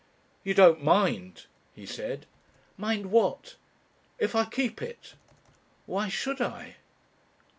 "You 0.43 0.55
don't 0.55 0.83
mind?" 0.83 1.45
he 1.75 1.85
said. 1.85 2.25
"Mind 2.75 3.11
what?" 3.11 3.57
"If 4.17 4.35
I 4.35 4.45
keep 4.45 4.81
it?" 4.81 5.13
"Why 5.85 6.07
should 6.09 6.41
I?" 6.41 6.77